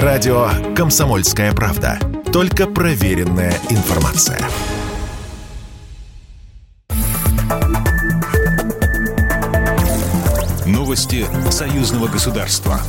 Радио 0.00 0.48
«Комсомольская 0.74 1.52
правда». 1.52 1.98
Только 2.32 2.66
проверенная 2.66 3.52
информация. 3.68 4.40
Новости 10.64 11.26
союзного 11.50 12.06
государства. 12.08 12.80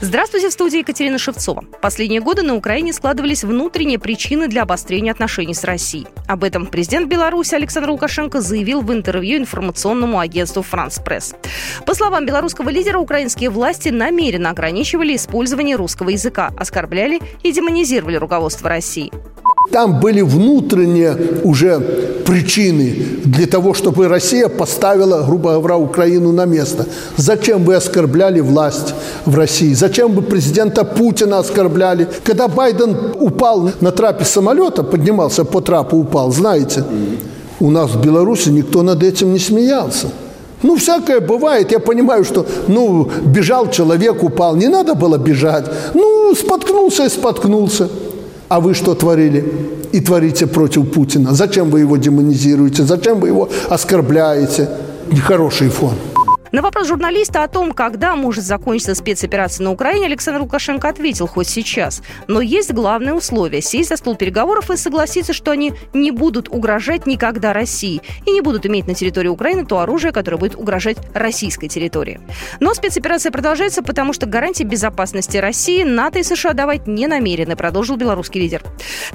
Здравствуйте, 0.00 0.48
в 0.48 0.52
студии 0.52 0.78
Екатерина 0.78 1.18
Шевцова. 1.18 1.64
Последние 1.82 2.20
годы 2.20 2.42
на 2.42 2.54
Украине 2.54 2.92
складывались 2.92 3.42
внутренние 3.42 3.98
причины 3.98 4.46
для 4.46 4.62
обострения 4.62 5.10
отношений 5.10 5.54
с 5.54 5.64
Россией. 5.64 6.06
Об 6.28 6.44
этом 6.44 6.66
президент 6.66 7.08
Беларуси 7.08 7.56
Александр 7.56 7.90
Лукашенко 7.90 8.40
заявил 8.40 8.80
в 8.80 8.92
интервью 8.92 9.38
информационному 9.38 10.20
агентству 10.20 10.62
«Франс 10.62 11.00
Пресс». 11.00 11.34
По 11.84 11.96
словам 11.96 12.26
белорусского 12.26 12.68
лидера, 12.70 13.00
украинские 13.00 13.50
власти 13.50 13.88
намеренно 13.88 14.50
ограничивали 14.50 15.16
использование 15.16 15.74
русского 15.74 16.10
языка, 16.10 16.52
оскорбляли 16.56 17.20
и 17.42 17.50
демонизировали 17.50 18.14
руководство 18.14 18.68
России. 18.68 19.10
Там 19.70 20.00
были 20.00 20.22
внутренние 20.22 21.16
уже 21.44 21.78
причины 22.24 22.94
для 23.24 23.46
того, 23.46 23.74
чтобы 23.74 24.08
Россия 24.08 24.48
поставила, 24.48 25.22
грубо 25.22 25.54
говоря, 25.54 25.76
Украину 25.76 26.32
на 26.32 26.46
место. 26.46 26.86
Зачем 27.16 27.64
вы 27.64 27.74
оскорбляли 27.74 28.40
власть 28.40 28.94
в 29.26 29.34
России? 29.36 29.74
Зачем 29.74 30.12
вы 30.14 30.22
президента 30.22 30.84
Путина 30.84 31.38
оскорбляли? 31.38 32.08
Когда 32.24 32.48
Байден 32.48 32.96
упал 33.20 33.70
на 33.80 33.92
трапе 33.92 34.24
самолета, 34.24 34.82
поднимался 34.82 35.44
по 35.44 35.60
трапу, 35.60 35.98
упал, 35.98 36.32
знаете, 36.32 36.84
у 37.60 37.70
нас 37.70 37.90
в 37.90 38.00
Беларуси 38.00 38.48
никто 38.48 38.82
над 38.82 39.02
этим 39.02 39.32
не 39.32 39.38
смеялся. 39.38 40.08
Ну, 40.62 40.76
всякое 40.76 41.20
бывает. 41.20 41.72
Я 41.72 41.78
понимаю, 41.78 42.24
что, 42.24 42.44
ну, 42.66 43.08
бежал 43.24 43.70
человек, 43.70 44.22
упал. 44.22 44.56
Не 44.56 44.68
надо 44.68 44.94
было 44.94 45.18
бежать. 45.18 45.66
Ну, 45.94 46.34
споткнулся 46.34 47.04
и 47.04 47.08
споткнулся. 47.08 47.88
А 48.48 48.60
вы 48.60 48.74
что 48.74 48.94
творили? 48.94 49.44
И 49.92 50.00
творите 50.00 50.46
против 50.46 50.90
Путина. 50.90 51.34
Зачем 51.34 51.70
вы 51.70 51.80
его 51.80 51.96
демонизируете? 51.96 52.82
Зачем 52.82 53.20
вы 53.20 53.28
его 53.28 53.48
оскорбляете? 53.68 54.68
Нехороший 55.10 55.68
фон. 55.68 55.94
На 56.58 56.62
вопрос 56.62 56.88
журналиста 56.88 57.44
о 57.44 57.48
том, 57.48 57.70
когда 57.70 58.16
может 58.16 58.42
закончиться 58.42 58.96
спецоперация 58.96 59.62
на 59.62 59.70
Украине, 59.70 60.06
Александр 60.06 60.40
Лукашенко 60.40 60.88
ответил 60.88 61.28
хоть 61.28 61.46
сейчас. 61.46 62.02
Но 62.26 62.40
есть 62.40 62.72
главное 62.72 63.14
условие– 63.14 63.62
сесть 63.62 63.90
за 63.90 63.96
стол 63.96 64.16
переговоров 64.16 64.68
и 64.68 64.76
согласиться, 64.76 65.32
что 65.32 65.52
они 65.52 65.72
не 65.94 66.10
будут 66.10 66.48
угрожать 66.48 67.06
никогда 67.06 67.52
России 67.52 68.02
и 68.26 68.32
не 68.32 68.40
будут 68.40 68.66
иметь 68.66 68.88
на 68.88 68.96
территории 68.96 69.28
Украины 69.28 69.66
то 69.66 69.78
оружие, 69.78 70.10
которое 70.10 70.36
будет 70.36 70.56
угрожать 70.56 70.96
российской 71.14 71.68
территории. 71.68 72.20
Но 72.58 72.74
спецоперация 72.74 73.30
продолжается, 73.30 73.84
потому 73.84 74.12
что 74.12 74.26
гарантии 74.26 74.64
безопасности 74.64 75.36
России 75.36 75.84
НАТО 75.84 76.18
и 76.18 76.24
США 76.24 76.54
давать 76.54 76.88
не 76.88 77.06
намерены, 77.06 77.54
продолжил 77.54 77.94
белорусский 77.96 78.40
лидер. 78.40 78.64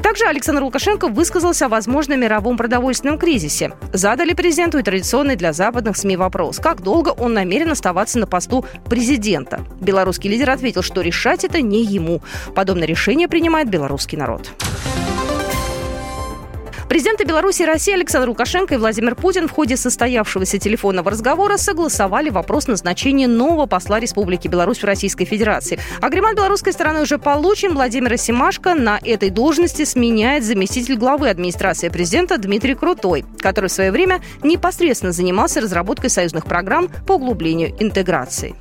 Также 0.01 0.23
Александр 0.27 0.63
Лукашенко 0.63 1.09
высказался 1.09 1.65
о 1.65 1.67
возможном 1.67 2.21
мировом 2.21 2.55
продовольственном 2.55 3.17
кризисе. 3.17 3.73
Задали 3.91 4.31
президенту 4.31 4.77
и 4.77 4.81
традиционный 4.81 5.35
для 5.35 5.51
западных 5.51 5.97
СМИ 5.97 6.15
вопрос– 6.15 6.59
как 6.63 6.81
долго 6.81 7.09
он 7.09 7.32
намерен 7.33 7.69
оставаться 7.71 8.19
на 8.19 8.27
посту 8.27 8.65
президента. 8.85 9.61
Белорусский 9.81 10.29
лидер 10.29 10.51
ответил, 10.51 10.81
что 10.81 11.01
решать 11.01 11.43
это 11.43 11.61
не 11.61 11.83
ему. 11.83 12.21
Подобное 12.55 12.87
решение 12.87 13.27
принимает 13.27 13.69
белорусский 13.69 14.17
народ. 14.17 14.51
Президенты 16.89 17.23
Беларуси 17.23 17.63
и 17.63 17.65
России 17.65 17.93
Александр 17.93 18.29
Лукашенко 18.29 18.75
и 18.75 18.77
Владимир 18.77 19.15
Путин 19.15 19.47
в 19.47 19.51
ходе 19.51 19.77
состоявшегося 19.77 20.59
телефонного 20.59 21.11
разговора 21.11 21.57
согласовали 21.57 22.29
вопрос 22.29 22.67
назначения 22.67 23.27
нового 23.27 23.65
посла 23.65 23.99
Республики 23.99 24.47
Беларусь 24.47 24.79
в 24.79 24.85
Российской 24.85 25.25
Федерации. 25.25 25.79
Агремент 26.01 26.37
белорусской 26.37 26.73
стороны 26.73 27.01
уже 27.01 27.17
получен. 27.17 27.73
Владимир 27.73 28.17
Симашко 28.17 28.75
на 28.75 28.99
этой 29.03 29.29
должности 29.29 29.85
сменяет 29.85 30.43
заместитель 30.43 30.95
главы 30.95 31.29
администрации 31.29 31.89
президента 31.89 32.37
Дмитрий 32.37 32.75
Крутой, 32.75 33.25
который 33.39 33.69
в 33.69 33.73
свое 33.73 33.91
время 33.91 34.21
непосредственно 34.43 35.11
занимался 35.11 35.61
разработкой 35.61 36.09
союзных 36.09 36.45
программ 36.45 36.89
по 37.07 37.13
углублению 37.13 37.75
интеграции. 37.79 38.55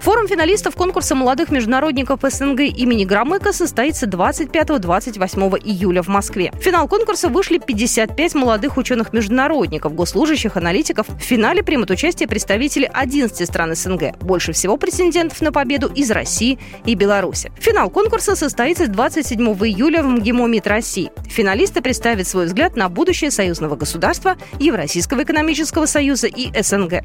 Форум 0.00 0.26
финалистов 0.28 0.76
конкурса 0.76 1.14
молодых 1.14 1.50
международников 1.50 2.20
СНГ 2.22 2.60
имени 2.60 3.04
Громыка 3.04 3.52
состоится 3.52 4.06
25-28 4.06 5.60
июля 5.62 6.02
в 6.02 6.08
Москве. 6.08 6.50
В 6.54 6.62
финал 6.62 6.88
конкурса 6.88 7.28
вышли 7.28 7.58
55 7.58 8.34
молодых 8.34 8.78
ученых-международников, 8.78 9.94
госслужащих, 9.94 10.56
аналитиков. 10.56 11.06
В 11.06 11.20
финале 11.20 11.62
примут 11.62 11.90
участие 11.90 12.28
представители 12.28 12.90
11 12.90 13.46
стран 13.46 13.76
СНГ. 13.76 14.16
Больше 14.20 14.52
всего 14.52 14.78
претендентов 14.78 15.42
на 15.42 15.52
победу 15.52 15.88
из 15.94 16.10
России 16.10 16.58
и 16.86 16.94
Беларуси. 16.94 17.52
Финал 17.60 17.90
конкурса 17.90 18.36
состоится 18.36 18.86
27 18.86 19.38
июля 19.66 20.02
в 20.02 20.06
МГИМО 20.06 20.62
России. 20.64 21.12
Финалисты 21.26 21.82
представят 21.82 22.26
свой 22.26 22.46
взгляд 22.46 22.74
на 22.74 22.88
будущее 22.88 23.30
союзного 23.30 23.76
государства, 23.76 24.38
Евразийского 24.58 25.24
экономического 25.24 25.84
союза 25.84 26.26
и 26.26 26.50
СНГ. 26.58 27.04